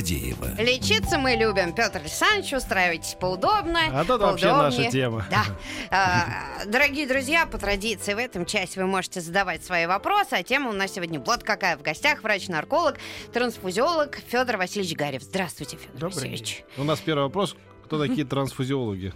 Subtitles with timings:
[0.00, 0.54] Фадеева.
[0.58, 1.74] Лечиться мы любим.
[1.74, 3.80] Петр Александрович, устраивайтесь поудобно.
[3.92, 4.78] А тут вообще поудобнее.
[4.80, 5.26] наша тема.
[5.30, 5.44] Да.
[5.90, 10.70] А, Дорогие друзья, по традиции в этом часе вы можете задавать свои вопросы, а тема
[10.70, 11.76] у нас сегодня вот какая.
[11.76, 12.96] В гостях врач-нарколог,
[13.34, 15.22] трансфузиолог Федор Васильевич Гарев.
[15.22, 16.64] Здравствуйте, Федор Добрый Васильевич.
[16.78, 17.54] У нас первый вопрос.
[17.84, 19.12] Кто такие трансфузиологи?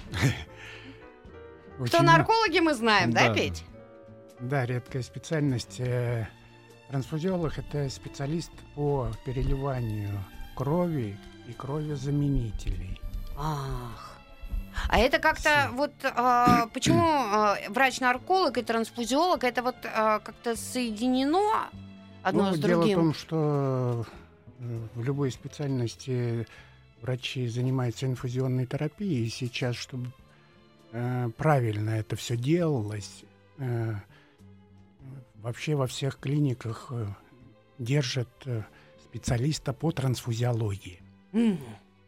[1.86, 3.34] Кто наркологи, мы знаем, да, Да.
[3.34, 3.64] Петь?
[4.38, 5.76] Да, редкая специальность.
[5.78, 6.26] Э,
[6.90, 10.10] Трансфузиолог– это специалист по переливанию
[10.54, 11.16] крови
[11.48, 13.00] и кровезаменителей.
[13.36, 14.10] Ах.
[14.88, 21.68] А это как-то вот а, почему а, врач-нарколог и трансфузиолог это вот а, как-то соединено
[22.22, 22.98] одно Ну, с дело в другим?
[22.98, 24.06] том, что
[24.58, 26.46] э, в любой специальности
[27.02, 30.10] врачи занимаются инфузионной терапией, и сейчас, чтобы
[30.92, 33.24] э, правильно это все делалось,
[33.58, 33.94] э,
[35.36, 37.06] вообще во всех клиниках э,
[37.78, 38.62] держат э,
[39.14, 41.00] специалиста по трансфузиологии.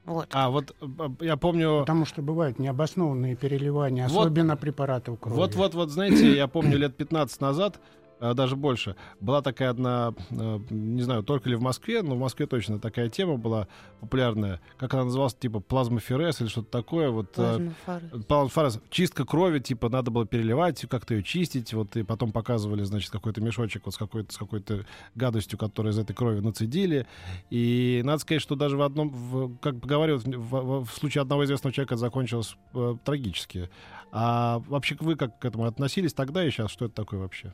[0.04, 0.28] Вот.
[0.32, 0.74] А, вот
[1.20, 1.80] я помню...
[1.80, 5.36] Потому что бывают необоснованные переливания, Вот- особенно препаратов крови.
[5.36, 7.80] Вот-вот-вот, знаете, я помню лет 15 назад,
[8.20, 12.46] даже больше, была такая одна, э, не знаю, только ли в Москве, но в Москве
[12.46, 13.68] точно такая тема была
[14.00, 14.60] популярная.
[14.78, 17.10] Как она называлась, типа плазмоферез или что-то такое.
[17.10, 18.24] Вот, Плазмофорез.
[18.26, 18.80] Плазмофорез.
[18.90, 23.40] Чистка крови, типа, надо было переливать, как-то ее чистить, вот, и потом показывали, значит, какой-то
[23.40, 27.06] мешочек вот с какой-то, с какой-то гадостью, которую из этой крови нацедили.
[27.50, 31.44] И надо сказать, что даже в одном, в- как говорю, в, в- в случае одного
[31.44, 33.68] известного человека это закончилось э, трагически.
[34.12, 36.70] А вообще вы как к этому относились тогда и сейчас?
[36.70, 37.52] Что это такое вообще,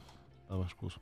[0.52, 0.94] на ваш вкус?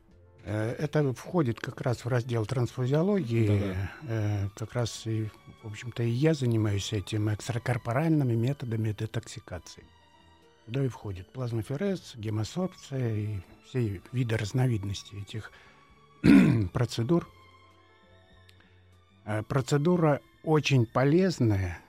[0.44, 3.48] Э, Это входит как раз в раздел трансфузиологии.
[3.48, 3.90] Да-да.
[4.08, 5.28] Э, Как раз, и,
[5.62, 9.84] в общем-то, и я занимаюсь этим экстракорпоральными методами детоксикации.
[10.66, 15.50] Туда и входит плазмоферез, гемосорбция и все виды разновидностей этих
[16.72, 17.28] процедур.
[19.24, 21.80] Э, Процедура очень полезная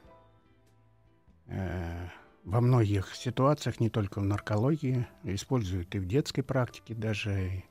[2.44, 7.64] во многих ситуациях, не только в наркологии, используют и в детской практике даже,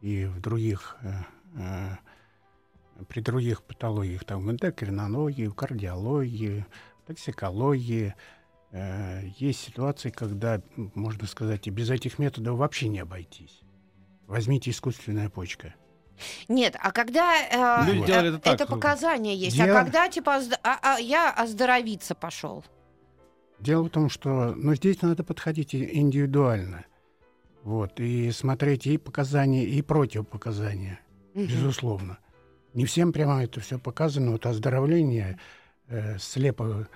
[0.00, 1.12] и в других, э,
[1.58, 6.64] э, при других патологиях, там, в эндокринологии, в кардиологии,
[7.02, 8.14] в токсикологии.
[8.70, 10.60] Э, есть ситуации, когда,
[10.94, 13.60] можно сказать, и без этих методов вообще не обойтись.
[14.26, 15.74] Возьмите искусственная почка.
[16.48, 18.68] Нет, а когда э, Люди э, это так.
[18.68, 22.64] показания есть, Дело- а когда типа озд- а- а я оздоровиться пошел.
[23.64, 26.84] Дело в том, что ну, здесь надо подходить индивидуально.
[27.62, 31.00] Вот, и смотреть и показания, и противопоказания.
[31.34, 32.18] безусловно.
[32.74, 34.32] Не всем прямо это все показано.
[34.32, 35.38] Вот оздоровление
[35.88, 36.86] э, слепо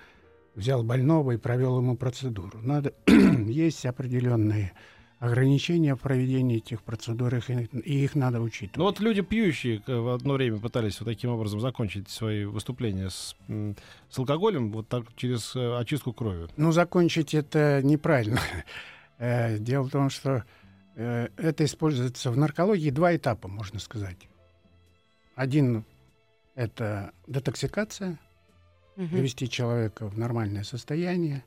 [0.54, 2.58] взял больного и провел ему процедуру.
[2.60, 4.74] Надо есть определенные
[5.18, 8.76] ограничения в проведении этих процедур, их- и их надо учитывать.
[8.76, 13.10] Ну вот люди пьющие э, в одно время пытались вот таким образом закончить свои выступления
[13.10, 13.34] с,
[14.10, 16.46] с алкоголем, вот так через э, очистку крови.
[16.56, 18.40] Ну, закончить это неправильно.
[19.20, 20.44] Э, Дело в том, что
[20.94, 24.16] это используется в наркологии два этапа, можно сказать.
[25.34, 25.84] Один—
[26.54, 28.18] это детоксикация,
[28.96, 29.08] Мгм.
[29.10, 31.44] привести человека в нормальное состояние,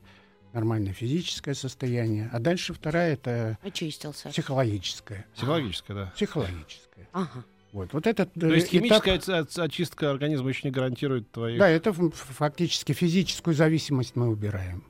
[0.52, 2.28] нормальное физическое состояние.
[2.32, 4.28] А дальше вторая— это Очистился.
[4.30, 5.26] психологическое.
[5.34, 6.12] Психологическая, да.
[6.14, 7.08] Психологическое.
[7.12, 7.44] Ага.
[7.72, 11.58] Вот, вот этот То есть э, этап- химическая оц- очистка организма еще не гарантирует твоих...
[11.58, 14.84] Да, это фактически физическую зависимость мы убираем,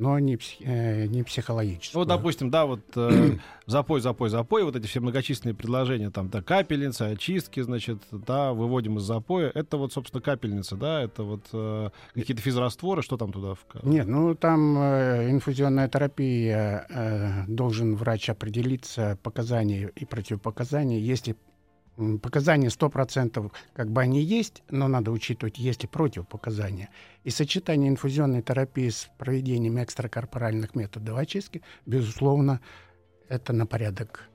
[0.00, 2.00] но не, псих- э, не Ну, психологическую.
[2.00, 6.42] вот, допустим, да, вот э, запой, запой, запой, вот эти все многочисленные предложения, там, да,
[6.42, 9.50] капельница, очистки, значит, да, выводим из запоя.
[9.54, 13.54] Это вот, собственно, капельница, да, это вот э, какие-то физрастворы, что там туда?
[13.82, 20.98] Нет, ну там э, инфузионная терапия, э, должен врач определиться показания и противопоказания.
[20.98, 21.36] Если
[22.22, 26.88] показания 100% как бы они есть, но надо учитывать, есть и противопоказания.
[27.24, 32.60] И сочетание инфузионной терапии с проведением экстракорпоральных методов очистки, безусловно,
[33.28, 34.29] это на порядок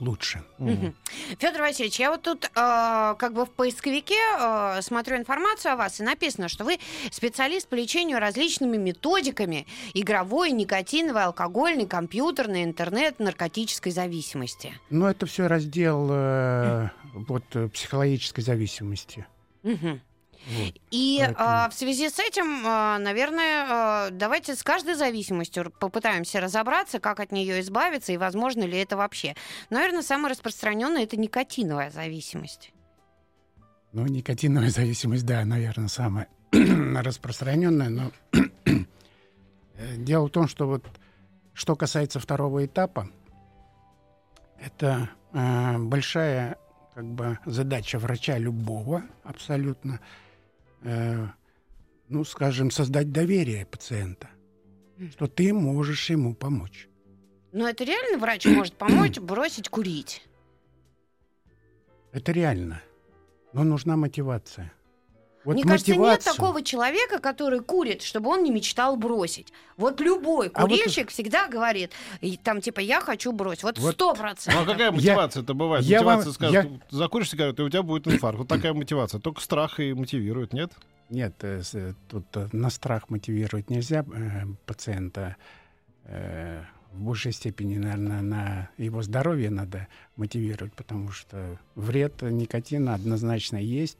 [0.00, 0.42] лучше.
[0.58, 0.94] Мгм.
[1.38, 6.00] Федор Васильевич, я вот тут э, как бы в поисковике э, смотрю информацию о вас,
[6.00, 6.78] и написано, что вы
[7.10, 14.72] специалист по лечению различными методиками игровой, никотиновой, алкогольной, компьютерной, интернет, наркотической зависимости.
[14.88, 19.26] Но это все раздел э, вот, э, психологической зависимости.
[19.62, 20.00] Мгм.
[20.46, 20.74] Вот.
[20.90, 26.40] И Поэтому- а, в связи с этим, а, наверное, а, давайте с каждой зависимостью попытаемся
[26.40, 29.34] разобраться, как от нее избавиться и возможно ли это вообще.
[29.68, 32.72] Наверное, самая распространенная это никотиновая зависимость.
[33.92, 38.12] Ну, никотиновая зависимость, да, наверное, самая распространенная, но
[38.64, 40.84] э, дело в том, что вот
[41.52, 43.10] что касается второго этапа,
[44.58, 46.56] это э, большая
[46.94, 50.00] как бы задача врача любого абсолютно,
[50.82, 51.26] э,
[52.08, 54.28] ну, скажем, создать доверие пациента,
[55.12, 56.88] что ты можешь ему помочь.
[57.52, 60.22] Но это реально врач может помочь бросить курить?
[62.12, 62.82] Это реально.
[63.52, 64.72] Но нужна мотивация.
[65.44, 69.52] Вот Мне кажется, нет такого человека, который курит, чтобы он не мечтал бросить.
[69.78, 73.62] Вот любой А вот курильщик всегда говорит, и там типа я хочу бросить.
[73.62, 74.66] Вот сто Ну а процентов.
[74.66, 75.84] какая мотивация-то бывает?
[75.84, 78.38] я вам- мотивация скажет, я- «Ты закуришь сигарету, и у тебя будет инфаркт.
[78.40, 79.18] Вот такая мотивация.
[79.18, 80.72] Только страх и мотивирует, нет?
[81.08, 84.04] Нет, э, э, тут э, на страх мотивировать нельзя
[84.66, 85.36] пациента.
[86.04, 93.98] В большей степени, наверное, на его здоровье надо мотивировать, потому что вред никотина однозначно есть.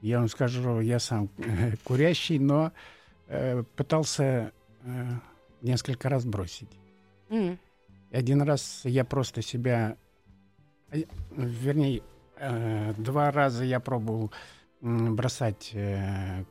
[0.00, 2.72] Я вам скажу, я сам э, курящий, но
[3.26, 4.52] э, пытался
[4.84, 5.06] э,
[5.62, 6.70] несколько раз бросить.
[7.30, 7.56] И
[8.16, 9.96] один раз я просто себя,
[10.90, 11.02] э,
[11.36, 12.02] вернее,
[12.36, 14.32] э, два раза я пробовал
[14.80, 16.44] м, бросать э,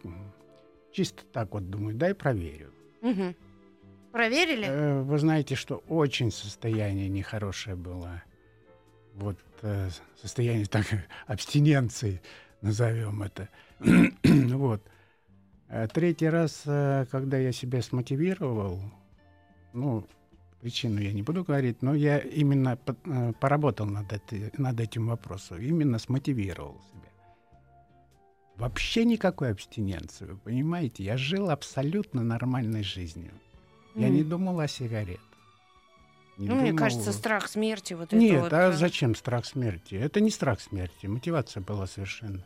[0.91, 2.71] чисто так вот, думаю, дай проверю.
[3.01, 3.35] Мгм.
[4.11, 4.65] Проверили?
[4.67, 8.21] Э, Вы знаете, что очень состояние нехорошее было.
[9.15, 9.89] Вот э,
[10.21, 10.85] состояние так,
[11.27, 12.21] абстиненции,
[12.61, 13.49] назовем это.
[14.23, 14.81] вот.
[15.69, 18.79] Э, Третий раз, э, когда я себя смотивировал,
[19.73, 20.07] ну,
[20.61, 25.59] причину я не буду говорить, но я именно э, поработал над, этой- над этим вопросом,
[25.61, 27.11] именно смотивировал себя.
[28.55, 31.03] Вообще никакой абстиненции, вы понимаете?
[31.03, 33.31] Я жил абсолютно нормальной жизнью.
[33.93, 34.13] Я М.
[34.15, 35.26] не думал о сигаретах.
[36.37, 39.45] Не Ну, мне думал- кажется, страх смерти вот это Нет, вот, а э, зачем страх
[39.45, 39.95] смерти?
[39.95, 42.43] Это не страх смерти, мотивация была совершенно.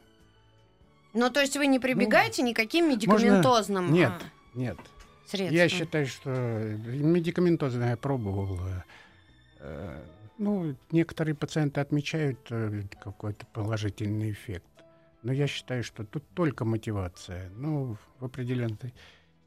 [1.13, 4.77] Ну, то есть вы не прибегаете никаким медикаментозным Нет, а, нет.
[5.25, 5.57] средствам?
[5.57, 8.59] Я считаю, что медикаментозно я пробовал.
[8.65, 8.81] э,
[9.59, 10.03] э,
[10.37, 14.65] Ну, некоторые пациенты отмечают э, какой-то положительный эффект.
[15.21, 17.49] Но я считаю, что тут только мотивация.
[17.57, 18.93] Ну, в определенной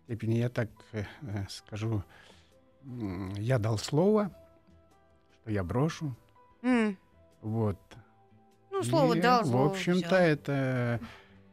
[0.04, 1.94] степени я так э, э, скажу.
[1.94, 2.04] м,
[3.38, 4.30] Я дал слово,
[5.40, 6.14] что я брошу.
[6.62, 6.96] М.
[7.40, 7.78] Вот.
[8.70, 10.20] Ну, слово И, дал, В слово общем-то, взял.
[10.20, 11.00] это...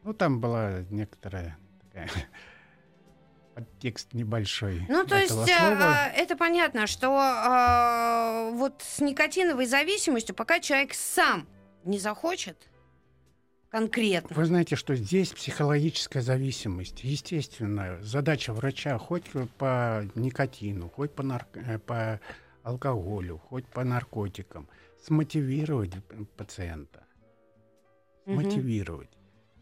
[0.04, 2.10] Ну, там была некоторая такая
[3.56, 4.86] подтекст небольшой.
[4.90, 6.08] Ну, то есть э, слова.
[6.08, 11.48] э, это понятно, что э, вот с никотиновой зависимостью, пока человек сам
[11.84, 12.58] не захочет
[13.72, 14.36] конкретно.
[14.36, 17.04] Вы знаете, что здесь психологическая зависимость.
[17.04, 22.20] Естественно, задача врача хоть по никотину, хоть по, нарк- э, по
[22.64, 24.68] алкоголю, хоть по наркотикам,
[25.02, 25.94] смотивировать
[26.38, 27.04] пациента.
[28.26, 28.36] Мгм.
[28.36, 29.10] Мотивировать.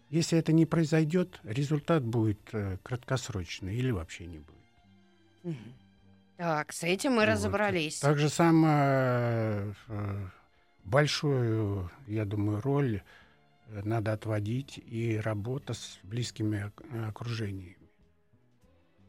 [0.10, 4.56] Если это не произойдет, результат будет э, краткосрочный или вообще не будет.
[5.44, 5.74] Мгм.
[6.38, 7.28] Так, с этим мы Вот.
[7.28, 8.00] разобрались.
[8.00, 10.28] Так же самое э,
[10.84, 13.02] большую, я думаю, роль
[13.84, 17.78] надо отводить и работа с близкими ок- окружениями.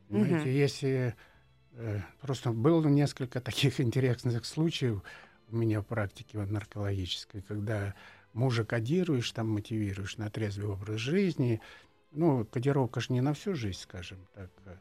[0.09, 0.49] Понимаете, Мгм.
[0.51, 1.15] если
[1.73, 5.03] э, просто было несколько таких интересных случаев
[5.51, 7.95] у меня в практике вот, наркологической, когда
[8.33, 11.61] мужа кодируешь, там мотивируешь на трезвый образ жизни.
[12.13, 14.51] Ну, кодировка же не на всю жизнь, скажем так.
[14.67, 14.77] э,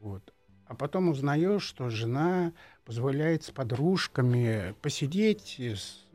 [0.00, 0.32] Вот.
[0.66, 2.52] А потом узнаешь, что жена
[2.84, 6.06] позволяет с подружками посидеть с,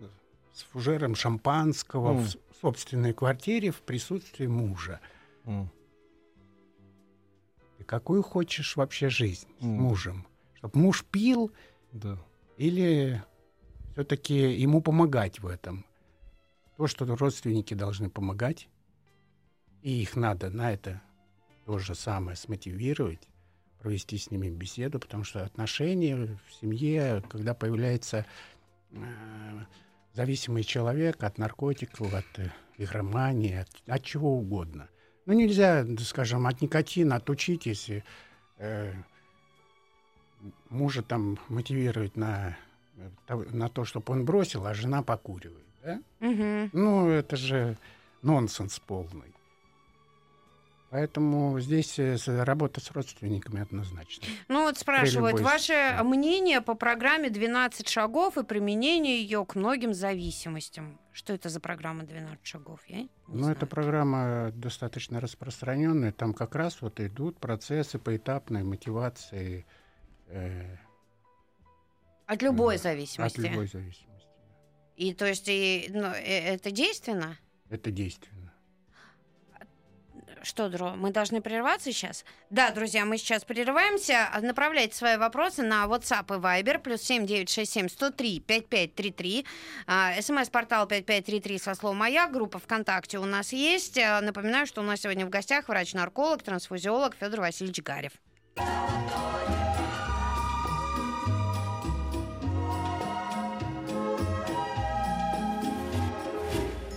[0.54, 2.28] с фужером шампанского М.
[2.58, 5.00] с- собственной квартире в присутствии мужа.
[5.46, 5.70] М.
[7.80, 9.70] И какую хочешь вообще жизнь с М.
[9.70, 10.28] мужем?
[10.56, 11.52] Чтобы муж пил
[11.92, 12.18] Да.
[12.58, 13.24] или
[13.94, 15.86] все-таки ему помогать в этом?
[16.78, 18.68] То, что родственники должны помогать,
[19.82, 21.02] и их надо на это
[21.66, 23.28] то же самое смотивировать,
[23.80, 28.26] провести с ними беседу, потому что отношения в семье, когда появляется
[28.92, 29.60] э,
[30.18, 34.90] зависимый человек от наркотиков, от э, игромании, от, от чего угодно.
[35.28, 38.04] Ну, нельзя, скажем, от никотина отучить, если
[38.58, 38.94] э,
[40.70, 42.58] мужа там мотивировать на,
[43.28, 45.68] э, на то, чтобы он бросил, а жена покуривает.
[45.84, 46.02] Да?
[46.20, 46.72] Мгм.
[46.74, 47.78] Ну, это же
[48.24, 49.36] нонсенс полный.
[50.90, 54.26] Поэтому здесь э, работа с родственниками однозначно.
[54.48, 60.98] Ну вот спрашивают, ваше мнение по программе «12 шагов» и применение ее к многим зависимостям.
[61.12, 62.80] Что это за программа «12 шагов»?
[62.88, 63.56] Я не Но знаю.
[63.58, 66.14] эта программа достаточно распространенная.
[66.14, 69.66] Там как раз вот идут процессы поэтапной мотивации
[70.28, 70.78] э,
[72.28, 73.42] От любой от зависимости.
[73.42, 74.08] любой зависимости.
[74.96, 77.38] И то есть и, ну, э, это действенно?
[77.70, 78.47] Это действенно.
[80.44, 82.26] Что, Дро, мы должны прерваться сейчас?
[82.50, 84.30] Да, друзья, мы сейчас прерываемся.
[84.42, 89.46] Направляйте свои вопросы на WhatsApp и Viber, плюс 7967 103 5533.
[90.22, 92.28] СМС-портал 5533 со словом «Моя».
[92.28, 93.98] Группа ВКонтакте у нас есть.
[93.98, 98.14] А, напоминаю, что у нас сегодня в гостях врач-нарколог, трансфузиолог Федор Васильевич Гарев.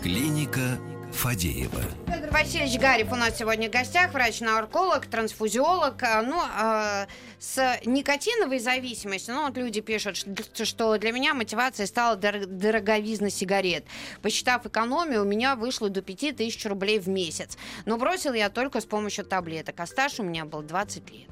[0.03, 0.79] Клиника
[1.21, 1.83] Фадеева.
[2.07, 6.03] Федор Васильевич Гарев у нас сегодня в гостях, врач-нарколог, трансфузиолог.
[6.03, 7.07] А, Ну, а,
[7.39, 13.29] с никотиновой зависимостью, ну, вот люди пишут, что- что для меня мотивацией стала дор- дороговизна
[13.29, 13.85] сигарет.
[14.23, 17.59] Посчитав экономию, у меня вышло до 5000 рублей в месяц.
[17.85, 21.29] Но бросил я только с помощью таблеток, а стаж у меня был 20 лет.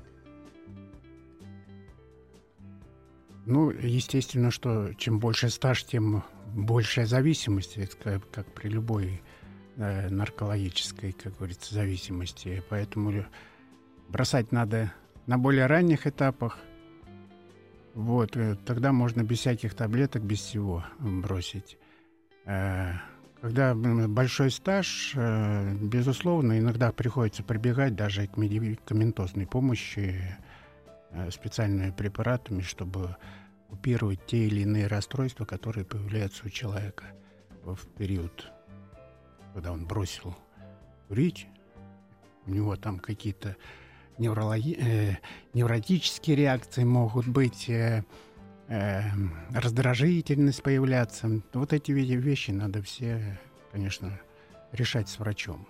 [3.46, 6.22] Ну, естественно, что чем больше стаж, тем
[6.54, 9.22] большая зависимость, это как, как при любой
[9.78, 12.62] э, наркологической, как говорится, зависимости.
[12.68, 13.24] Поэтому
[14.08, 14.92] бросать надо
[15.26, 16.58] на более ранних этапах.
[17.94, 21.78] Вот, э, тогда можно без всяких таблеток, без всего бросить.
[22.44, 22.92] Э,
[23.40, 30.36] Когда большой стаж, безусловно, иногда приходится прибегать даже к медикаментозной помощи,
[31.30, 33.16] специальными препаратами, чтобы
[33.68, 37.04] купировать те или иные расстройства, которые появляются у человека
[37.62, 38.50] в период,
[39.54, 40.34] когда он бросил
[41.08, 41.46] курить.
[42.46, 43.56] У него там какие-то
[44.18, 45.16] неврологи- э,
[45.54, 48.04] невротические реакции могут быть, э,
[48.68, 49.00] э,
[49.50, 51.42] раздражительность появляться.
[51.52, 53.38] Вот эти ве- вещи надо все,
[53.72, 54.18] конечно,
[54.72, 55.66] решать с врачом.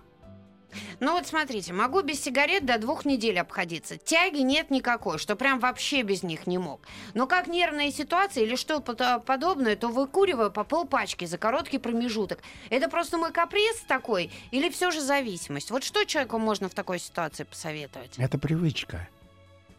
[1.00, 3.96] Ну вот смотрите, могу без сигарет до двух недель обходиться.
[3.96, 6.80] Тяги нет никакой, что прям вообще без них не мог.
[7.14, 12.40] Но как нервная ситуация или что-то подобное, то выкуриваю по полпачки за короткий промежуток.
[12.70, 15.70] Это просто мой каприз такой или все же зависимость?
[15.70, 18.14] Вот что человеку можно в такой ситуации посоветовать?
[18.18, 19.08] Это привычка.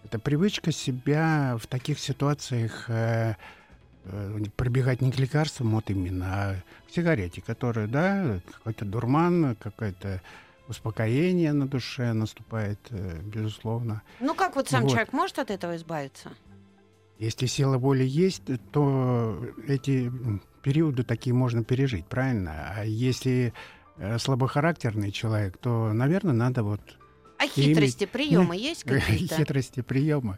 [0.06, 3.36] Это привычка себя в таких ситуациях э,
[4.06, 6.56] э, прибегать не к лекарствам, вот именно, а
[6.88, 10.22] к сигарете, которая, да, какой-то дурман, какое-то
[10.70, 14.02] успокоение на душе наступает, э, безусловно.
[14.20, 14.92] Ну как вот сам Вот.
[14.92, 16.32] человек может от этого избавиться?
[17.18, 20.12] Если сила воли есть, то эти
[20.62, 22.74] периоды такие можно пережить, правильно?
[22.78, 23.54] А если
[23.98, 26.82] э, слабохарактерный человек, то, наверное, надо вот
[27.38, 29.36] А Иметь- хитрости, приемы есть какие-то?
[29.36, 30.38] хитрости приема.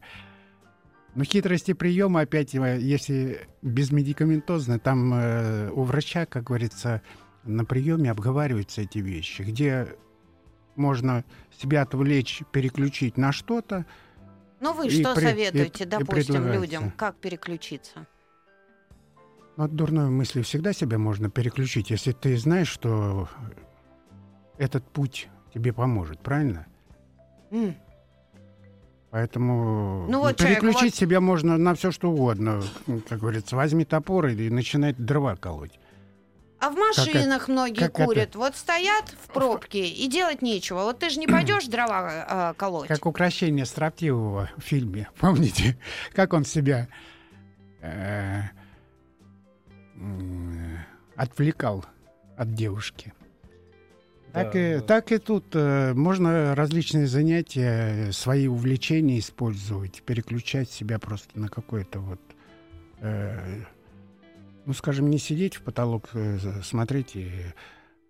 [1.14, 7.02] Но хитрости приема, опять, э, если безмедикаментозно, там э, у врача, как говорится,
[7.44, 9.88] на приеме обговариваются эти вещи, где
[10.82, 11.24] можно
[11.62, 13.86] себя отвлечь, переключить на что-то.
[14.60, 16.60] Ну вы И что при- и- советуете, и допустим, предлагается.
[16.62, 18.06] людям, как переключиться?
[19.58, 23.28] Но от дурной мысли всегда себя можно переключить, если ты знаешь, что
[24.58, 26.66] этот путь тебе поможет, правильно?
[27.52, 27.76] М.
[29.10, 32.62] Поэтому Ну вот человек, переключить вот- себя можно на все что угодно.
[33.10, 35.80] Как говорится, возьми топор и начинай дрова колоть.
[36.62, 38.06] А в машинах многие как это?
[38.06, 38.36] курят.
[38.36, 40.84] Вот стоят в пробке и делать нечего.
[40.84, 42.88] Вот ты же не пойдешь дрова э, колоть.
[42.88, 45.10] Как украшение строптивого в фильме.
[45.20, 45.76] Помните,
[46.14, 46.88] как он себя
[47.82, 48.42] э,
[51.16, 51.84] отвлекал
[52.38, 53.12] от девушки?
[54.34, 54.82] Так, Да, и, да.
[54.82, 61.50] так и тут э, можно различные занятия, э, свои увлечения использовать, переключать себя просто на
[61.50, 62.22] какое-то вот,
[63.02, 63.64] э,
[64.66, 67.32] ну, скажем, не сидеть в потолок, э, смотреть и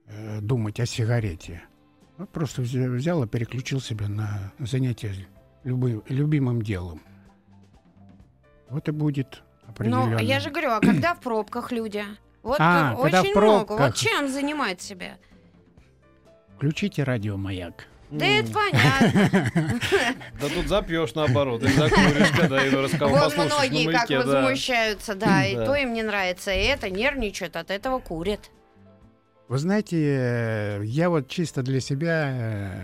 [0.07, 1.63] э, думать о сигарете.
[2.17, 5.13] Ну, просто взя- взял и переключил себя на занятие
[5.63, 7.01] любым, любимым делом.
[8.69, 10.17] Вот и будет определенно.
[10.17, 12.03] Ну, я же говорю, а когда в пробках люди?
[12.43, 13.65] Вот А, очень много.
[13.67, 13.79] пробках.
[13.79, 15.17] Вот чем занимать себя?
[16.55, 17.87] Включите радиомаяк.
[18.11, 19.49] Да это понятно.
[20.39, 25.55] Да тут запьешь наоборот, или закуришь, когда раз кого Вот многие как возмущаются, да, и
[25.55, 28.51] то им не нравится, и это нервничают, от этого курят.
[29.47, 32.81] Вы знаете, э, я вот чисто для себя э,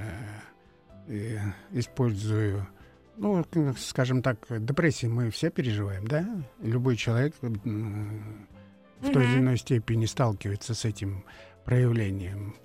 [1.07, 1.37] э,
[1.71, 2.67] использую,
[3.15, 3.45] ну,
[3.77, 6.27] скажем так, депрессии мы все переживаем, да?
[6.61, 11.23] Любой человек в той или иной степени сталкивается с этим
[11.63, 12.55] проявлением.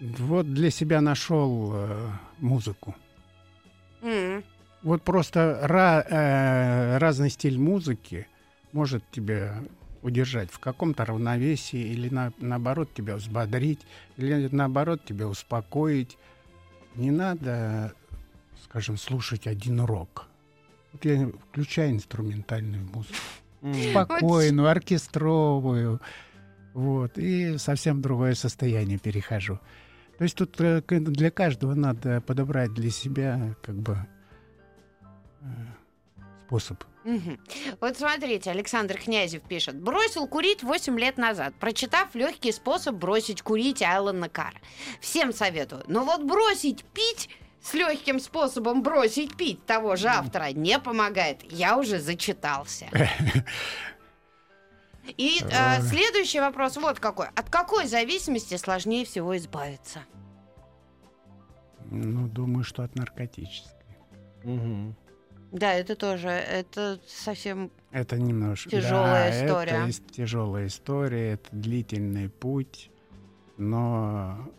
[0.00, 2.94] Вот для себя нашел э, музыку.
[4.02, 4.44] М.
[4.82, 8.26] Вот просто ра- э, разный стиль музыки
[8.72, 9.62] может тебя
[10.02, 13.80] удержать в каком-то равновесии или на- наоборот тебя взбодрить,
[14.16, 16.18] или наоборот тебя успокоить.
[16.94, 17.94] Не надо,
[18.64, 20.28] скажем, слушать один рок.
[20.92, 23.16] Вот я включаю инструментальную музыку,
[23.62, 23.74] М.
[23.74, 26.00] спокойную, оркестровую,
[26.74, 29.58] вот, и совсем другое состояние перехожу.
[30.18, 33.98] То есть тут э, для каждого надо подобрать для себя как бы
[35.42, 35.46] э,
[36.46, 36.82] способ.
[37.80, 39.76] Вот смотрите, Александр Князев пишет.
[39.76, 44.58] Бросил курить 8 лет назад, прочитав легкий способ бросить курить Алана Кара.
[45.00, 45.84] Всем советую.
[45.86, 47.30] Но вот бросить пить
[47.62, 51.40] с легким способом бросить пить того же автора не помогает.
[51.50, 52.86] Я уже зачитался.
[55.16, 57.28] И э, следующий вопрос вот какой.
[57.28, 60.00] От какой зависимости сложнее всего избавиться?
[61.90, 63.96] Ну, думаю, что от наркотической.
[64.44, 64.96] Мгм.
[65.52, 67.70] Да, это тоже, это совсем...
[67.92, 68.68] Это немножко...
[68.68, 69.88] Тяжелая да, история.
[69.88, 72.90] Это тяжелая история, это длительный путь,
[73.56, 74.50] но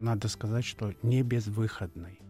[0.00, 2.20] надо сказать, что не безвыходный.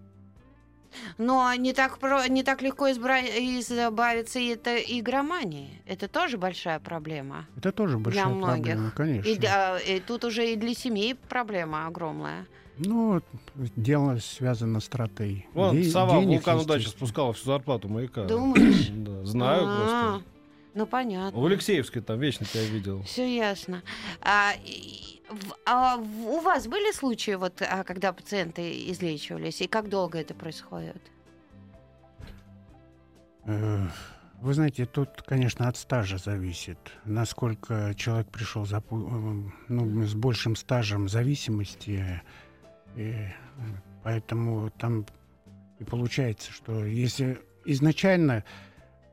[1.19, 3.23] Но не так, про, не так легко избра-
[3.61, 5.81] избавиться и это игромании.
[5.87, 7.47] Это тоже большая проблема.
[7.57, 8.65] Это тоже большая многих.
[8.65, 9.29] проблема, конечно.
[9.29, 12.47] И, да, и тут уже и для семей проблема огромная.
[12.79, 13.23] Ну,
[13.75, 15.47] дело связано с тратой.
[15.55, 18.25] Вон, де- сова в денег, вулкан удачи спускала всю зарплату маяка.
[18.25, 18.89] Думаешь?
[18.97, 20.31] Да, знаю А, просто.
[20.75, 21.41] Ну, понятно.
[21.41, 23.03] В Алексеевской там вечно тебя видел.
[23.05, 23.83] Все ясно.
[24.21, 25.16] А, и-
[25.65, 31.01] а у вас были случаи, вот, а, когда пациенты излечивались, и как долго это происходит?
[33.45, 36.79] Вы знаете, тут, конечно, от стажа зависит.
[37.05, 42.23] Насколько человек пришел запу- э, ну, с большим стажем зависимости.
[42.97, 43.15] И,
[44.03, 45.07] поэтому там
[45.79, 48.45] и получается, что если изначально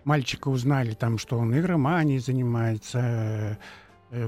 [0.04, 3.58] мальчика узнали, там, что он игроманией занимается,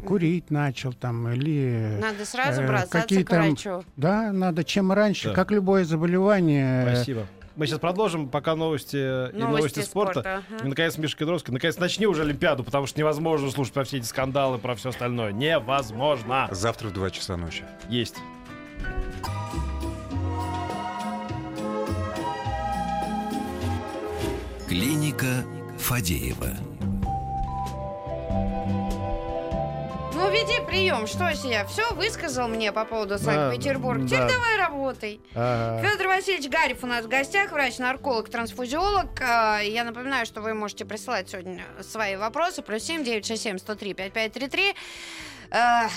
[0.06, 1.98] курить начал там, или...
[2.01, 3.84] Надо сразу э, бросаться какие к врачу.
[3.98, 5.34] Да, надо чем раньше, Да.
[5.36, 6.86] как любое заболевание.
[6.86, 7.27] э, Спасибо.
[7.56, 9.00] Мы сейчас продолжим, пока новости и
[9.38, 10.20] новости, Новости спорта.
[10.20, 10.44] спорта.
[10.50, 10.65] ага.
[10.65, 11.54] И, наконец, Миша Кедровский.
[11.54, 15.32] Наконец, начни уже Олимпиаду, потому что невозможно слушать про все эти скандалы, про все остальное.
[15.32, 16.50] Невозможно.
[16.51, 17.63] Завтра в 2 часа ночи.
[17.89, 18.15] Есть.
[24.68, 25.44] Клиника
[25.77, 26.50] Фадеева.
[30.36, 31.66] Веди прием, что себе?
[31.68, 34.06] Все высказал мне по поводу Санкт-Петербурга.
[34.06, 34.28] Теперь да.
[34.30, 35.22] давай работай.
[35.34, 35.88] Ага.
[35.88, 39.08] Федор Васильевич Гарев у нас в гостях, врач-нарколог, трансфузиолог.
[39.22, 42.62] А, Я напоминаю, что вы можете присылать сегодня свои вопросы.
[42.62, 44.76] Плюс семь девять шесть семь сто три пять пять три три.
[45.55, 45.87] Э,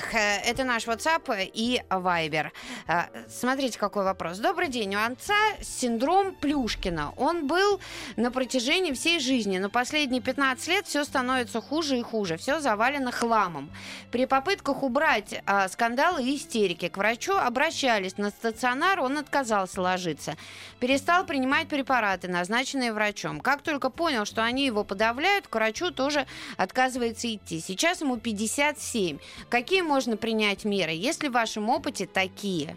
[0.44, 2.50] Это наш WhatsApp и Viber.
[2.86, 4.38] А, Смотрите, какой вопрос.
[4.38, 4.94] Добрый день.
[4.94, 7.12] У отца синдром Плюшкина.
[7.16, 7.80] Он был
[8.16, 12.36] на протяжении всей жизни, но последние 15 лет все становится хуже и хуже.
[12.36, 13.70] Все завалено хламом.
[14.12, 20.36] При попытках убрать а, скандалы и истерики к врачу обращались на стационар, он отказался ложиться.
[20.78, 23.40] Перестал принимать препараты, назначенные врачом.
[23.40, 27.60] Как только понял, что они его подавляют, к врачу тоже отказывается идти.
[27.60, 29.18] Сейчас ему 57.
[29.48, 30.92] Какие можно принять меры?
[30.92, 32.76] Есть ли в вашем опыте такие?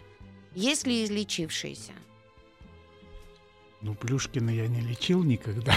[0.54, 1.92] Есть ли излечившиеся?
[3.82, 5.74] Ну, Плюшкина я не лечил никогда.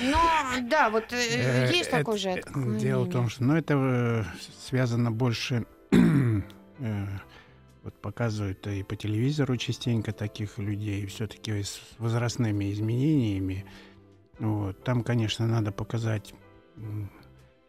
[0.00, 2.80] Ну, да, вот э, Э, есть это- такое же э, отклонение.
[2.80, 4.24] Дело в том, что ну, это э,
[4.68, 5.66] связано больше...
[5.90, 7.06] э,
[7.82, 13.64] Вот показывают и по телевизору частенько таких людей, все-таки с возрастными изменениями.
[14.38, 14.84] Вот.
[14.84, 16.34] Там, конечно, надо показать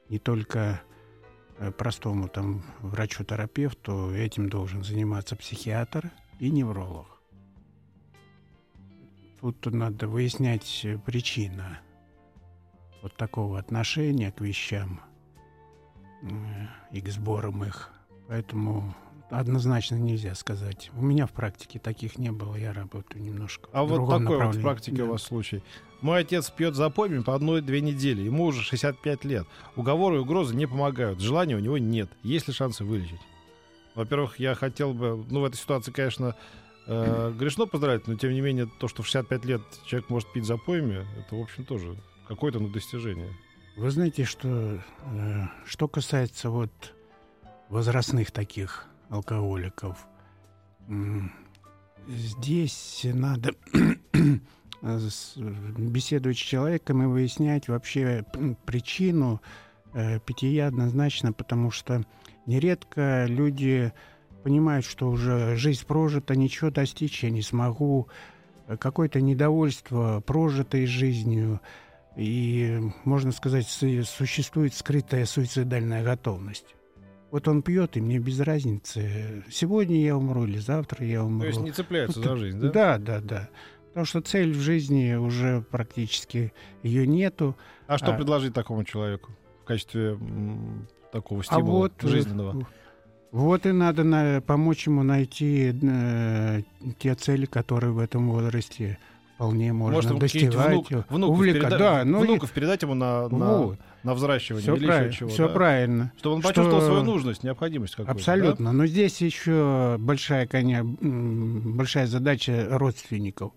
[0.10, 0.91] не только э,
[1.70, 7.22] простому там врачу-терапевту, этим должен заниматься психиатр и невролог.
[9.40, 11.64] Тут надо выяснять э, причину
[13.02, 15.02] вот такого отношения к вещам
[16.22, 16.28] э,
[16.92, 17.92] и к сборам их.
[18.28, 18.96] Поэтому
[19.32, 20.92] однозначно нельзя сказать.
[20.96, 24.56] У меня в практике таких не было, я работаю немножко А в вот такой вот
[24.56, 25.06] в практике Да.
[25.06, 25.64] у вас случай.
[26.02, 28.24] Мой отец пьет запойми по одной-две недели.
[28.24, 29.48] Ему уже 65 лет.
[29.76, 31.20] Уговоры и угрозы не помогают.
[31.20, 32.10] Желания у него нет.
[32.24, 33.22] Есть ли шансы вылечить?
[33.94, 35.24] Во-первых, я хотел бы...
[35.30, 36.36] Ну, в этой ситуации, конечно,
[36.88, 40.46] э, грешно поздравить, но, тем не менее, то, что в 65 лет человек может пить
[40.46, 41.96] запойми, это, в общем, тоже
[42.28, 43.36] какое-то ну, достижение.
[43.78, 46.72] Вы знаете, что э, что касается вот
[47.70, 49.98] возрастных таких алкоголиков,
[50.88, 51.32] м,
[52.08, 53.52] здесь надо
[54.82, 58.26] с- беседовать с человеком и выяснять вообще
[58.66, 59.42] причину
[59.94, 62.04] э, питья однозначно, потому что
[62.46, 63.92] нередко люди
[64.44, 68.08] понимают, что уже жизнь прожита, ничего достичь я не смогу,
[68.68, 71.60] э, какое-то недовольство прожитой жизнью,
[72.16, 76.76] и, можно сказать, су- существует скрытая суицидальная готовность.
[77.30, 81.42] Вот он пьет, и мне без разницы, сегодня я умру или завтра я умру.
[81.42, 82.70] То есть не цепляется Ну, за жизнь, да?
[82.72, 83.50] Да, да, да.
[83.92, 87.58] Потому что цель в жизни уже практически ее нету.
[87.88, 88.16] А что А.
[88.16, 92.68] предложить такому человеку в качестве м, такого А стимула вот э, жизненного?
[93.32, 96.62] Вот и надо на, помочь ему найти э,
[97.00, 98.98] те цели, которые в этом возрасте
[99.36, 100.54] вполне можно Может, достигать.
[100.56, 103.80] внук- внуков, Увлека- переда- да, ну и- внуков передать ему на, на, Вот.
[104.04, 105.30] на взращивание Все или правильно, еще чего.
[105.30, 105.54] все да?
[105.54, 106.12] правильно.
[106.18, 108.14] Чтобы он Что- почувствовал свою нужность, необходимость какую-то.
[108.14, 108.72] Абсолютно.
[108.72, 113.52] Но здесь еще большая, м, большая задача родственников.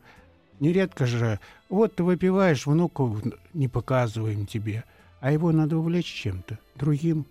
[0.65, 3.21] Нередко же, вот ты выпиваешь, внуку
[3.53, 4.85] не показываем тебе,
[5.21, 7.27] а его надо увлечь чем-то другим.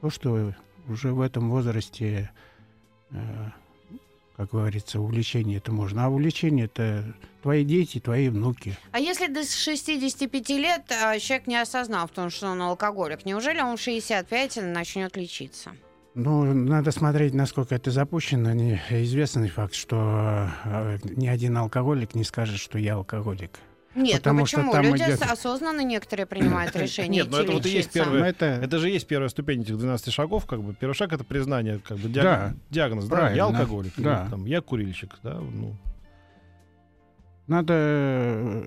[0.00, 0.54] То, что
[0.88, 2.30] уже в этом возрасте,
[3.10, 3.50] э,
[4.38, 6.06] как говорится, увлечение это можно.
[6.06, 8.78] А увлечение это твои дети, твои внуки.
[8.92, 13.60] А если до 65 лет а, человек не осознал в том, что он алкоголик, неужели
[13.60, 15.72] он в 65 начнет лечиться?
[16.20, 18.50] Ну, надо смотреть, насколько это запущено.
[18.52, 23.60] Не, известный факт, что э, ни один алкоголик не скажет, что я алкоголик.
[23.94, 24.72] Нет, Потому ну что почему?
[24.72, 27.92] там Люди идет- ос- осознанно некоторые принимают решение Нет, ну идти это вот и есть
[27.92, 28.18] первое.
[28.20, 30.74] Но это, Это же есть первая ступень этих 12 шагов, как бы.
[30.74, 33.30] Первый шаг— это признание, как бы, диаг- Да, диагноз, да?
[33.30, 34.26] Я алкоголик, или, Да.
[34.28, 35.76] там, я курильщик, да, ну.
[37.46, 38.62] надо э,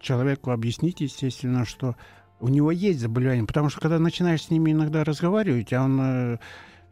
[0.00, 1.96] человеку объяснить, естественно, что
[2.38, 3.46] у него есть заболевание.
[3.46, 6.00] Потому что когда начинаешь с ними иногда разговаривать, а он
[6.34, 6.38] э,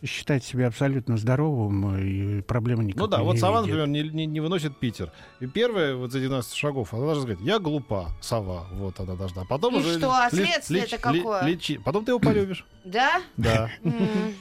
[0.07, 3.77] считает себя абсолютно здоровым, э, и проблемы никакой Ну да, вот не сова, видит.
[3.77, 5.13] например, не, не- не выносит Питер.
[5.41, 9.45] И первое, вот за 12 шагов, она должна сказать, я глупа, сова, вот она должна.
[9.45, 9.99] Потом И уже...
[9.99, 11.43] что, а ле- следствие-то леч- ле- какое?
[11.45, 11.79] лечи.
[11.79, 12.65] Потом ты его полюбишь.
[12.85, 13.21] Да?
[13.37, 13.71] Да.
[13.85, 14.35] М,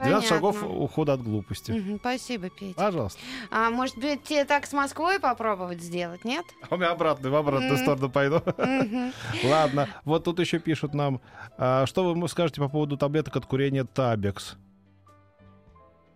[0.00, 1.72] 12 шагов ухода от глупости.
[1.72, 2.74] Мгм, Спасибо, Петя.
[2.76, 3.18] Пожалуйста.
[3.50, 6.44] А может быть, тебе так с Москвой попробовать сделать, нет?
[6.70, 8.40] А у меня обратно, в обратную сторону пойду.
[9.44, 11.20] Ладно, вот тут еще пишут нам,
[11.56, 14.56] а, что вы скажете по поводу таблеток от курения Табекс?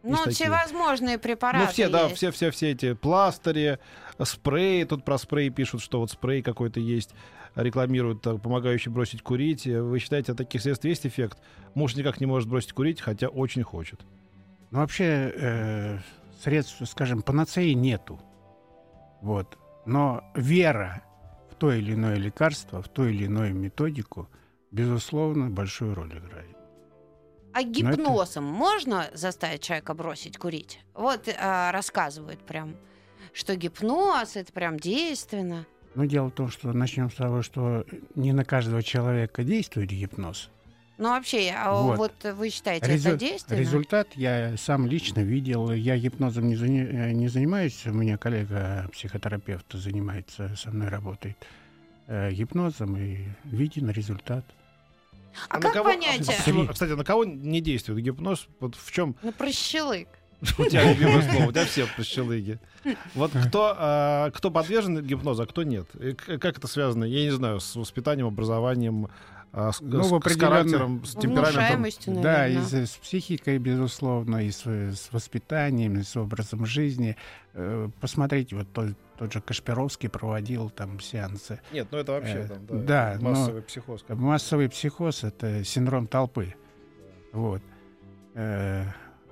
[0.02, 0.32] Ну, такие.
[0.32, 2.16] всевозможные препараты Ну, все, да, есть.
[2.16, 3.78] все, все, все эти пластыри,
[4.22, 7.14] спреи, тут про спрей пишут, что вот спрей какой-то есть,
[7.54, 9.66] рекламируют, так, помогающий бросить курить.
[9.66, 11.38] Вы считаете, от таких средств есть эффект?
[11.74, 14.00] Муж никак не может бросить курить, хотя очень хочет.
[14.70, 15.98] Ну, вообще, э,
[16.42, 18.20] средств, скажем, панацеи нету.
[19.20, 19.58] Вот.
[19.86, 21.02] Но вера
[21.50, 24.28] в то или иное лекарство, в ту или иную методику,
[24.70, 26.56] безусловно, большую роль играет.
[27.54, 30.80] А это- гипнозом можно заставить человека бросить курить?
[30.94, 32.76] Вот а, рассказывают прям,
[33.32, 35.66] что гипноз это прям действенно.
[35.94, 37.84] Но дело в том, что начнем с того, что
[38.14, 40.48] не на каждого человека действует гипноз.
[40.98, 41.98] Ну вообще, а Вот.
[41.98, 43.58] вот, вы считаете Резу- это действенно?
[43.58, 45.72] Результат я сам лично видел.
[45.72, 47.84] Я гипнозом не, зани- э, не занимаюсь.
[47.86, 51.36] У меня коллега психотерапевт занимается, со мной работает
[52.06, 54.44] э, гипнозом и виден результат.
[55.48, 56.28] А, на как кого- понять?
[56.28, 58.46] а Кстати, на кого не действует гипноз?
[58.60, 60.08] Вот в чем Ну, прощелык.
[60.58, 61.46] у тебя любимое слово?
[61.48, 62.58] У тебя все прощелыги.
[63.14, 65.86] Вот кто, а, кто подвержен гипнозу, а кто нет?
[65.94, 67.04] И как это связано?
[67.04, 69.10] Я не знаю, с воспитанием, образованием, а,
[69.52, 72.22] с, Ну, с- в с характером, с темпераментом.
[72.22, 77.16] Да, и с, с психикой, безусловно, и с, с воспитанием, и с образом жизни.
[77.52, 78.88] Э, Посмотрите, вот тот,
[79.18, 81.60] тот же Кашпировский проводил там сеансы.
[81.72, 84.02] Нет, ну это вообще Э, там, да, да, это но- массовый психоз.
[84.08, 84.16] как.
[84.16, 86.54] Массовый психоз— это синдром толпы.
[87.32, 87.62] Вот.
[88.34, 88.84] Э,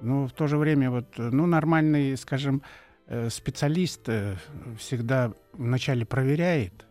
[0.03, 2.63] Ну, в то же время, вот, э, ну, нормальный, скажем,
[3.07, 4.35] э, специалист э,
[4.79, 6.87] всегда вначале проверяет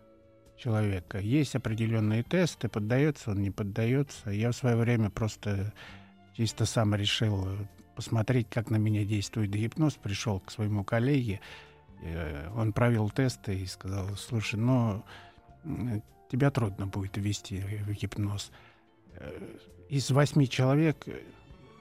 [0.59, 1.19] человека.
[1.19, 4.29] Есть определенные тесты, поддается он, не поддается.
[4.29, 5.73] Я в свое время просто
[6.35, 7.47] чисто сам решил
[7.95, 9.95] посмотреть, как на меня действует гипноз.
[9.95, 11.41] Пришел к своему коллеге,
[12.01, 15.03] э, он провел тесты и сказал, слушай, ну,
[16.31, 18.51] тебя трудно будет ввести в гипноз.
[19.15, 19.57] Э,
[19.89, 21.21] Из восьми человек, э,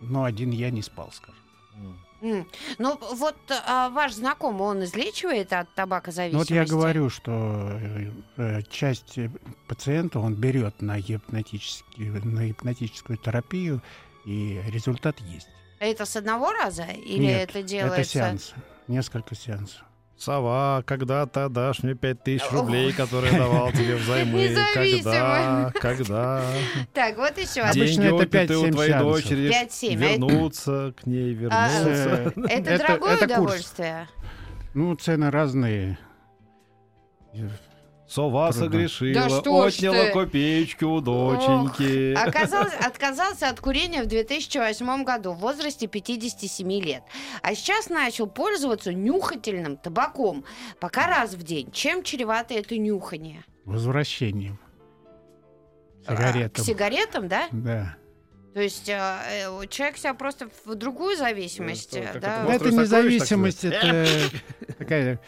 [0.01, 1.99] ну, один я не спал, скажем.
[2.21, 2.49] М.
[2.79, 6.53] Ну вот а, ваш знакомый, он излечивает от Ну, табакозависимости?
[6.53, 7.33] вот я говорю, что
[7.81, 9.31] э, э, часть э,
[9.69, 13.81] пациента он берет на, гипнотическую, на гипнотическую терапию,
[14.25, 15.49] и результат есть.
[15.79, 16.85] Это с одного раза?
[16.85, 18.01] Или Нет, это делается...
[18.01, 18.55] Это сеанс,
[18.89, 19.85] несколько сеансов.
[20.19, 24.53] Сова, когда ты отдашь мне пять тысяч рублей, которые я давал тебе взаймы?
[24.75, 25.71] Когда?
[25.81, 26.43] Когда?
[26.93, 27.61] Так, вот еще.
[27.61, 29.51] Обычно Деньги это отняты у 5-7 твоей дочери.
[29.51, 29.95] 5-7.
[29.95, 32.33] Вернуться к ней, А, вернуться.
[32.37, 34.09] Э, Это, дорогое удовольствие?
[34.75, 35.99] Ну, цены разные.
[38.09, 38.65] Сова Трудно.
[38.67, 40.13] согрешила, Да что отняла ты.
[40.13, 42.15] копеечку у доченьки.
[42.15, 47.03] Оказалось, отказался от курения в 2008 году в возрасте 57 лет.
[47.43, 50.45] А сейчас начал пользоваться нюхательным табаком.
[50.81, 51.71] Пока раз в день.
[51.71, 53.45] Чем чревато это нюхание?
[53.67, 54.59] Возвращением.
[56.07, 56.65] А, Сигаретам.
[56.65, 57.49] К сигаретам, да?
[57.53, 57.97] Да.
[58.55, 58.99] То есть э,
[59.31, 62.37] э, человек себя просто в другую зависимость, Это как да?
[62.37, 64.07] это Ну, Это независимость, это
[64.79, 65.21] такая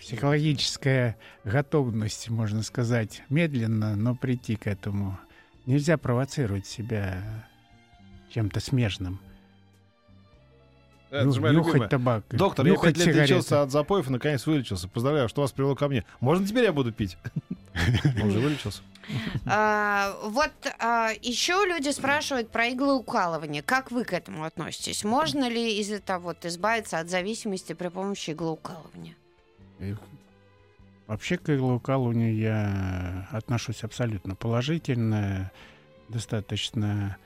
[0.00, 5.18] психологическая готовность, можно сказать, медленно, но прийти к этому.
[5.66, 7.46] Нельзя провоцировать себя
[8.30, 9.20] чем-то смежным.
[11.10, 11.88] Это же моя нюхать любимая.
[11.88, 12.24] табак.
[12.30, 13.34] Доктор, я нюхать пять лет сигареты.
[13.34, 14.88] лечился от запоев и наконец вылечился.
[14.88, 16.04] Поздравляю, что вас привело ко мне.
[16.20, 17.18] Можно теперь я буду пить?
[18.22, 18.82] Он уже вылечился.
[19.44, 20.52] А, вот
[21.20, 23.62] еще люди спрашивают про иглоукалывание.
[23.62, 25.02] Как вы к этому относитесь?
[25.02, 29.16] Можно ли из этого избавиться от зависимости при помощи иглоукалывания?
[29.80, 29.94] И
[31.06, 35.50] Вообще к иглоукалыванию я отношусь абсолютно положительно.
[36.08, 37.16] Достаточно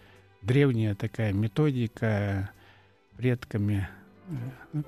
[0.41, 2.51] древняя такая методика
[3.19, 3.87] предками.
[4.73, 4.83] Э,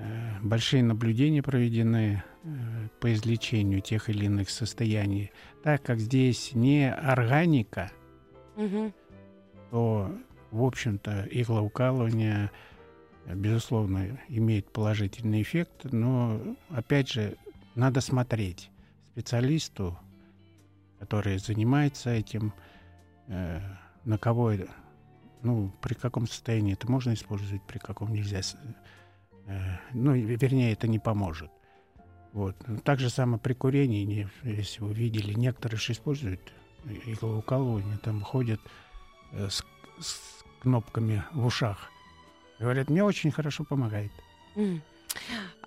[0.00, 2.48] э, Большие наблюдения проведены э,
[3.00, 5.32] по излечению тех или иных состояний.
[5.62, 7.90] Так как здесь не органика,
[8.56, 8.92] Мгм.
[9.70, 10.14] то,
[10.50, 12.50] в общем-то, иглоукалывание,
[13.26, 17.36] безусловно, имеет положительный эффект, но, опять же,
[17.74, 18.70] надо смотреть
[19.12, 19.98] специалисту,
[20.98, 22.52] который занимается этим,
[23.28, 23.60] э,
[24.04, 24.70] на кого, это-
[25.42, 28.40] ну, при каком состоянии это можно использовать, при каком нельзя.
[29.46, 31.50] э, ну, вернее, это не поможет.
[32.32, 32.56] Вот.
[32.84, 36.52] Так же самое при курении, если вы видели, некоторые же используют
[37.06, 38.60] иглоукалывание, там ходят
[39.32, 39.64] э, с,
[40.00, 41.91] с кнопками в ушах.
[42.62, 44.12] Говорят, мне очень хорошо помогает.
[44.54, 44.82] М.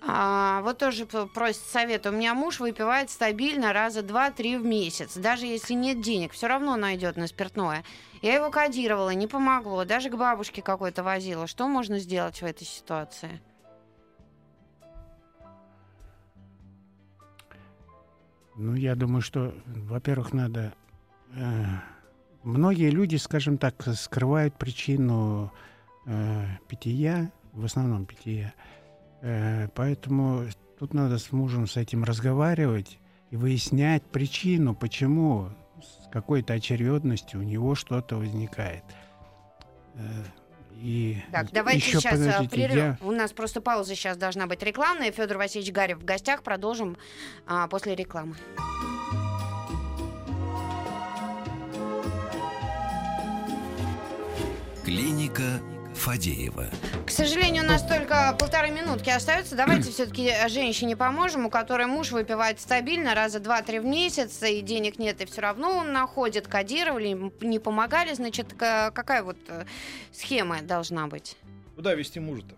[0.00, 2.06] А, вот тоже просит совет.
[2.06, 5.14] У меня муж выпивает стабильно раза два-три в месяц.
[5.14, 7.84] Даже если нет денег, все равно найдет на спиртное.
[8.22, 9.84] Я его кодировала, не помогло.
[9.84, 11.46] Даже к бабушке какой-то возила.
[11.46, 13.42] Что можно сделать в этой ситуации?
[18.54, 20.72] Ну, я думаю, что, во-первых, надо...
[21.34, 21.64] э,
[22.42, 25.75] многие люди, скажем так, скрывают причину э,
[26.68, 28.52] питья, в основном питья.
[29.22, 30.44] Э, поэтому
[30.78, 32.98] тут надо с мужем с этим разговаривать
[33.30, 35.50] и выяснять причину, почему
[35.82, 38.84] с какой-то очередностью у него что-то возникает.
[39.94, 40.00] Э,
[40.74, 45.10] и Так, давайте еще, сейчас подождите, я- У нас просто пауза сейчас должна быть рекламная.
[45.10, 46.42] Федор Васильевич Гарев в гостях.
[46.42, 46.98] Продолжим
[47.46, 48.36] а, после рекламы.
[54.84, 55.60] Клиника
[56.06, 56.70] Фадеева.
[57.04, 59.56] К сожалению, у нас только полторы минутки остается.
[59.56, 65.00] Давайте все-таки женщине поможем, у которой муж выпивает стабильно раза два-три в месяц, и денег
[65.00, 68.14] нет, и все равно он находит, кодировали, не помогали.
[68.14, 69.64] Значит, ка- какая вот э,
[70.12, 71.36] схема должна быть?
[71.74, 72.54] Куда вести мужа-то?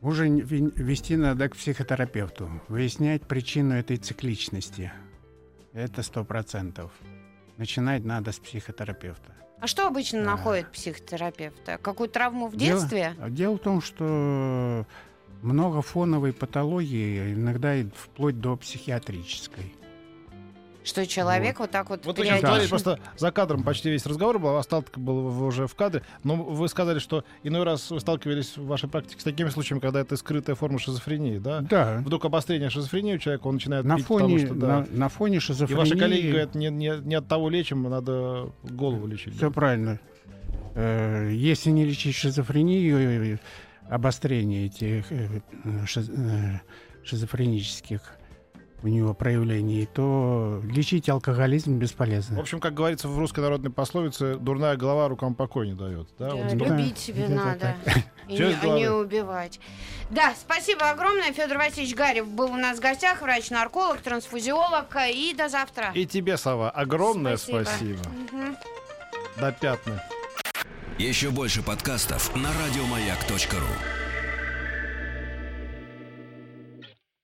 [0.00, 4.90] Мужа вести надо к психотерапевту, выяснять причину этой цикличности.
[5.74, 6.90] Это сто процентов.
[7.58, 9.34] Начинать надо с психотерапевта.
[9.60, 11.60] А что обычно находит психотерапевт?
[11.82, 13.14] Какую травму в Дело- детстве?
[13.20, 14.86] а Дело в том, что
[15.42, 19.74] много фоновой патологии, иногда и вплоть до психиатрической.
[20.88, 24.06] Что человек вот, так вот, Вот вы сейчас периодично- говорили, просто за кадром почти весь
[24.06, 26.02] разговор был, а остаток был уже в кадре.
[26.24, 30.00] Но вы сказали, что иной раз вы сталкивались в вашей практике с такими случаями, когда
[30.00, 31.60] это скрытая форма шизофрении, да?
[31.60, 32.02] Да.
[32.04, 34.66] Вдруг обострение шизофрении у человека, он начинает На пить, фоне, потому что, да.
[34.90, 35.78] на, на фоне И шизофрении...
[35.82, 39.36] ваши коллеги говорят, не, не, не от того лечим, надо голову лечить.
[39.36, 40.00] Все правильно.
[40.74, 43.38] Э, Если не лечить шизофрению, э,
[43.90, 45.40] обострение этих э,
[47.04, 48.00] шизофренических
[48.82, 52.40] у него проявлений, то лечить алкоголизм В бесполезно.
[52.40, 56.08] общем, как говорится в русской народной пословице, дурная голова рукам покой не дает.
[56.18, 56.30] Да?
[56.30, 57.76] Да, Вот любить себе Да, да, надо.
[58.28, 59.58] И Чё не, а не убивать.
[60.10, 61.32] Да, спасибо огромное.
[61.32, 64.86] Федор Васильевич Гарев был у нас в гостях, врач-нарколог, трансфузиолог.
[65.12, 65.90] И до завтра.
[65.94, 67.64] И тебе, Сова, огромное Спасибо.
[67.64, 68.02] спасибо.
[68.32, 68.56] Мгм.
[69.40, 70.02] До пятна.
[70.98, 74.07] Еще больше подкастов на радиомаяк.ру.